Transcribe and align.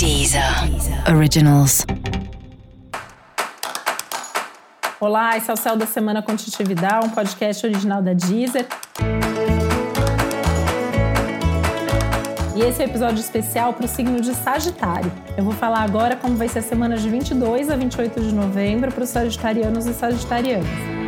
Deezer 0.00 0.42
Originals. 1.14 1.84
Olá, 4.98 5.36
esse 5.36 5.50
é 5.50 5.52
o 5.52 5.56
Céu 5.58 5.76
da 5.76 5.84
Semana 5.84 6.22
Contitividade, 6.22 7.06
um 7.06 7.10
podcast 7.10 7.66
original 7.66 8.00
da 8.00 8.14
Deezer. 8.14 8.66
E 12.56 12.62
esse 12.62 12.80
é 12.80 12.86
o 12.86 12.88
um 12.88 12.90
episódio 12.90 13.20
especial 13.20 13.74
para 13.74 13.84
o 13.84 13.88
signo 13.88 14.22
de 14.22 14.34
Sagitário. 14.34 15.12
Eu 15.36 15.44
vou 15.44 15.52
falar 15.52 15.80
agora 15.80 16.16
como 16.16 16.34
vai 16.34 16.48
ser 16.48 16.60
a 16.60 16.62
semana 16.62 16.96
de 16.96 17.06
22 17.06 17.68
a 17.68 17.76
28 17.76 18.22
de 18.22 18.34
novembro 18.34 18.90
para 18.90 19.04
os 19.04 19.10
sagitarianos 19.10 19.84
e 19.84 19.92
sagitarianas. 19.92 20.99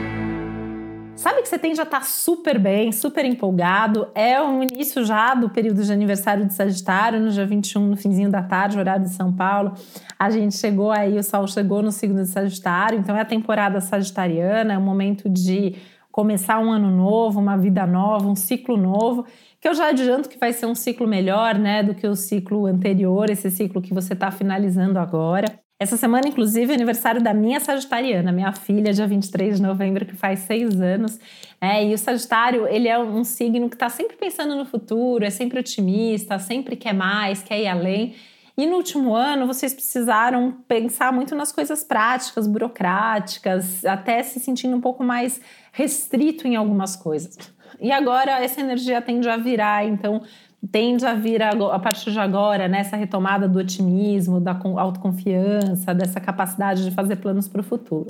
Sabe 1.22 1.40
que 1.40 1.48
você 1.48 1.54
a 1.54 1.68
estar 1.68 1.84
tá 1.86 2.00
super 2.00 2.58
bem, 2.58 2.90
super 2.90 3.24
empolgado. 3.24 4.08
É 4.12 4.42
o 4.42 4.60
início 4.60 5.04
já 5.04 5.36
do 5.36 5.48
período 5.48 5.80
de 5.80 5.92
aniversário 5.92 6.44
de 6.44 6.52
Sagitário, 6.52 7.20
no 7.20 7.30
dia 7.30 7.46
21, 7.46 7.86
no 7.86 7.96
finzinho 7.96 8.28
da 8.28 8.42
tarde, 8.42 8.76
horário 8.76 9.04
de 9.04 9.10
São 9.10 9.32
Paulo. 9.32 9.72
A 10.18 10.30
gente 10.30 10.56
chegou 10.56 10.90
aí, 10.90 11.16
o 11.16 11.22
Sol 11.22 11.46
chegou 11.46 11.80
no 11.80 11.92
signo 11.92 12.20
de 12.20 12.28
Sagitário, 12.28 12.98
então 12.98 13.16
é 13.16 13.20
a 13.20 13.24
temporada 13.24 13.80
sagitariana, 13.80 14.74
é 14.74 14.78
o 14.78 14.82
momento 14.82 15.28
de 15.28 15.76
começar 16.10 16.58
um 16.58 16.72
ano 16.72 16.90
novo, 16.90 17.38
uma 17.38 17.56
vida 17.56 17.86
nova, 17.86 18.26
um 18.26 18.34
ciclo 18.34 18.76
novo, 18.76 19.24
que 19.60 19.68
eu 19.68 19.74
já 19.74 19.90
adianto 19.90 20.28
que 20.28 20.36
vai 20.36 20.52
ser 20.52 20.66
um 20.66 20.74
ciclo 20.74 21.06
melhor, 21.06 21.56
né, 21.56 21.84
do 21.84 21.94
que 21.94 22.04
o 22.04 22.16
ciclo 22.16 22.66
anterior, 22.66 23.30
esse 23.30 23.48
ciclo 23.48 23.80
que 23.80 23.94
você 23.94 24.14
está 24.14 24.32
finalizando 24.32 24.98
agora. 24.98 25.61
Essa 25.82 25.96
semana, 25.96 26.28
inclusive, 26.28 26.70
é 26.70 26.76
aniversário 26.76 27.20
da 27.20 27.34
minha 27.34 27.58
Sagitariana, 27.58 28.30
minha 28.30 28.52
filha, 28.52 28.92
dia 28.92 29.04
23 29.04 29.56
de 29.56 29.62
novembro, 29.62 30.06
que 30.06 30.14
faz 30.14 30.38
seis 30.38 30.80
anos. 30.80 31.18
É, 31.60 31.84
e 31.84 31.92
o 31.92 31.98
Sagitário, 31.98 32.68
ele 32.68 32.86
é 32.86 32.96
um 32.96 33.24
signo 33.24 33.68
que 33.68 33.74
está 33.74 33.88
sempre 33.88 34.16
pensando 34.16 34.54
no 34.54 34.64
futuro, 34.64 35.24
é 35.24 35.30
sempre 35.30 35.58
otimista, 35.58 36.38
sempre 36.38 36.76
quer 36.76 36.94
mais, 36.94 37.42
quer 37.42 37.60
ir 37.60 37.66
além. 37.66 38.14
E 38.56 38.64
no 38.64 38.76
último 38.76 39.12
ano, 39.12 39.44
vocês 39.44 39.74
precisaram 39.74 40.52
pensar 40.68 41.12
muito 41.12 41.34
nas 41.34 41.50
coisas 41.50 41.82
práticas, 41.82 42.46
burocráticas, 42.46 43.84
até 43.84 44.22
se 44.22 44.38
sentindo 44.38 44.76
um 44.76 44.80
pouco 44.80 45.02
mais 45.02 45.40
restrito 45.72 46.46
em 46.46 46.54
algumas 46.54 46.94
coisas. 46.94 47.36
E 47.80 47.90
agora 47.90 48.42
essa 48.42 48.60
energia 48.60 49.00
tende 49.00 49.28
a 49.28 49.36
virar, 49.36 49.84
então 49.84 50.22
tende 50.70 51.04
a 51.04 51.14
vir 51.14 51.42
a, 51.42 51.50
a 51.50 51.78
partir 51.78 52.12
de 52.12 52.20
agora 52.20 52.68
né, 52.68 52.82
retomada 52.92 53.48
do 53.48 53.58
otimismo, 53.58 54.40
da 54.40 54.56
autoconfiança, 54.76 55.92
dessa 55.94 56.20
capacidade 56.20 56.84
de 56.84 56.90
fazer 56.92 57.16
planos 57.16 57.48
para 57.48 57.60
o 57.60 57.64
futuro. 57.64 58.06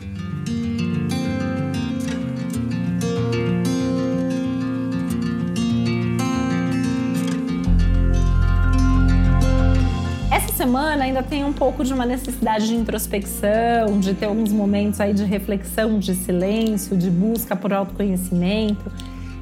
Essa 10.31 10.53
semana 10.53 11.05
ainda 11.05 11.23
tem 11.23 11.43
um 11.45 11.53
pouco 11.53 11.83
de 11.83 11.95
uma 11.95 12.05
necessidade 12.05 12.67
de 12.69 12.75
introspecção, 12.75 13.99
de 13.99 14.13
ter 14.13 14.27
alguns 14.27 14.53
momentos 14.53 15.01
aí 15.01 15.15
de 15.15 15.25
reflexão, 15.25 15.99
de 15.99 16.15
silêncio, 16.15 16.97
de 16.97 17.11
busca 17.11 17.57
por 17.57 17.73
autoconhecimento 17.73 18.91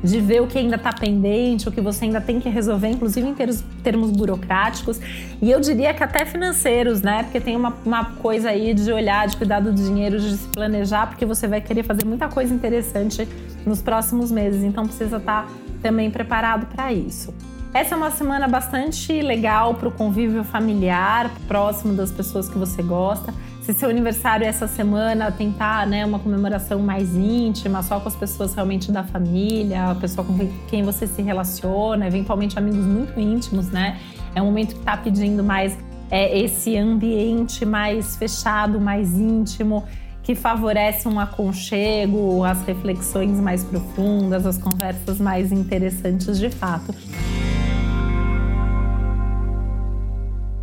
de 0.03 0.21
ver 0.21 0.41
o 0.41 0.47
que 0.47 0.59
ainda 0.59 0.77
está 0.77 0.93
pendente, 0.93 1.69
o 1.69 1.73
que 1.73 1.81
você 1.81 2.07
ainda 2.07 2.21
tem 2.21 2.41
que 2.41 2.49
resolver, 2.49 2.89
inclusive 2.89 3.29
em 3.29 3.35
termos, 3.35 3.65
termos 3.83 4.11
burocráticos. 4.11 5.01
E 5.41 5.51
eu 5.51 5.61
diria 5.61 5.93
que 5.93 6.03
até 6.03 6.25
financeiros, 6.25 7.03
né? 7.03 7.23
Porque 7.25 7.41
tem 7.41 7.57
uma, 7.57 7.75
uma 7.85 8.05
coisa 8.05 8.51
aí 8.51 8.73
de 8.73 8.91
olhar, 8.93 9.29
de 9.29 9.37
cuidar 9.37 9.61
do 9.61 9.73
dinheiro, 9.73 10.19
de 10.19 10.37
se 10.37 10.49
planejar, 10.49 11.07
porque 11.07 11.27
você 11.27 11.47
vai 11.47 11.61
querer 11.61 11.83
fazer 11.83 12.05
muita 12.05 12.29
coisa 12.29 12.53
interessante 12.55 13.29
nos 13.67 13.83
próximos 13.83 14.31
meses. 14.31 14.63
Então 14.63 14.87
precisa 14.87 15.19
estar 15.19 15.43
tá 15.43 15.49
também 15.83 16.11
preparado 16.11 16.67
para 16.67 16.93
isso. 16.93 17.35
Essa 17.73 17.95
é 17.95 17.97
uma 17.97 18.11
semana 18.11 18.49
bastante 18.49 19.21
legal 19.21 19.75
para 19.75 19.89
o 19.89 19.93
convívio 19.93 20.43
familiar, 20.43 21.31
próximo 21.47 21.95
das 21.95 22.11
pessoas 22.11 22.49
que 22.49 22.59
você 22.59 22.83
gosta. 22.83 23.33
Se 23.61 23.75
seu 23.75 23.91
aniversário 23.91 24.45
é 24.45 24.49
essa 24.49 24.67
semana, 24.67 25.31
tentar 25.31 25.87
né, 25.87 26.05
uma 26.05 26.19
comemoração 26.19 26.81
mais 26.81 27.15
íntima, 27.15 27.83
só 27.83 28.01
com 28.01 28.09
as 28.09 28.17
pessoas 28.17 28.55
realmente 28.55 28.91
da 28.91 29.05
família, 29.05 29.91
a 29.91 29.95
pessoa 29.95 30.27
com 30.27 30.35
quem 30.67 30.83
você 30.83 31.07
se 31.07 31.21
relaciona, 31.21 32.07
eventualmente 32.07 32.59
amigos 32.59 32.85
muito 32.85 33.21
íntimos, 33.21 33.71
né? 33.71 33.99
É 34.35 34.41
um 34.41 34.47
momento 34.47 34.75
que 34.75 34.81
está 34.81 34.97
pedindo 34.97 35.45
mais 35.45 35.77
é, 36.11 36.39
esse 36.39 36.77
ambiente 36.77 37.67
mais 37.67 38.17
fechado, 38.17 38.81
mais 38.81 39.13
íntimo, 39.19 39.85
que 40.23 40.35
favorece 40.35 41.07
um 41.07 41.21
aconchego, 41.21 42.43
as 42.45 42.63
reflexões 42.63 43.39
mais 43.39 43.63
profundas, 43.63 44.47
as 44.47 44.57
conversas 44.57 45.21
mais 45.21 45.53
interessantes 45.53 46.39
de 46.39 46.49
fato. 46.49 46.95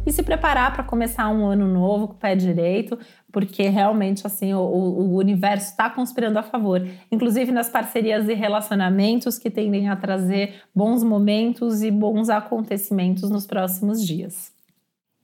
E 0.07 0.12
se 0.12 0.23
preparar 0.23 0.73
para 0.73 0.85
começar 0.85 1.28
um 1.28 1.45
ano 1.45 1.68
novo 1.68 2.07
com 2.07 2.13
o 2.13 2.18
pé 2.18 2.34
direito, 2.34 2.97
porque 3.29 3.63
realmente 3.63 4.25
assim 4.25 4.53
o, 4.53 4.59
o 4.59 5.18
universo 5.18 5.72
está 5.72 5.90
conspirando 5.90 6.40
a 6.40 6.44
favor, 6.44 6.88
inclusive 7.12 7.51
nas 7.51 7.69
parcerias 7.69 8.29
e 8.29 8.34
relacionamentos 8.34 9.38
que 9.38 9.50
tendem 9.50 9.90
a 9.90 9.97
trazer 9.97 10.62
bons 10.73 11.03
momentos 11.03 11.84
e 11.84 11.91
bons 11.91 12.29
acontecimentos 12.29 13.29
nos 13.29 13.45
próximos 13.45 14.01
dias. 14.06 14.56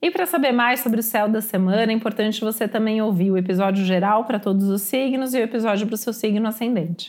E 0.02 0.10
para 0.10 0.26
saber 0.26 0.52
mais 0.52 0.80
sobre 0.80 1.00
o 1.00 1.02
céu 1.02 1.30
da 1.30 1.40
semana, 1.40 1.90
é 1.90 1.94
importante 1.94 2.42
você 2.42 2.68
também 2.68 3.00
ouvir 3.00 3.30
o 3.30 3.38
episódio 3.38 3.82
geral 3.86 4.26
para 4.26 4.38
todos 4.38 4.68
os 4.68 4.82
signos 4.82 5.32
e 5.32 5.38
o 5.38 5.42
episódio 5.42 5.86
para 5.86 5.94
o 5.94 5.98
seu 5.98 6.12
signo 6.12 6.46
ascendente. 6.46 7.08